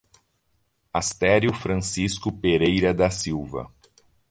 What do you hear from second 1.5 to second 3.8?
Francisco Pereira da Silva